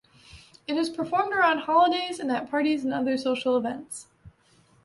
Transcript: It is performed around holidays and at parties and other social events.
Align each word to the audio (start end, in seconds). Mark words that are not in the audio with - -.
It 0.65 0.77
is 0.77 0.89
performed 0.89 1.31
around 1.31 1.59
holidays 1.59 2.17
and 2.19 2.31
at 2.31 2.49
parties 2.49 2.83
and 2.83 2.91
other 2.91 3.17
social 3.17 3.55
events. 3.55 4.07